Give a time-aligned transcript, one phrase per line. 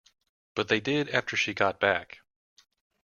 [0.55, 2.21] But they did after she got back.